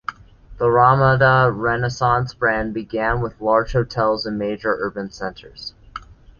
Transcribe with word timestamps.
The 0.57 0.67
Ramada 0.71 1.51
Renaissance 1.53 2.33
brand 2.33 2.73
began 2.73 3.21
with 3.21 3.39
large 3.39 3.73
hotels 3.73 4.25
in 4.25 4.35
major 4.35 4.75
urban 4.79 5.11
centers. 5.11 5.75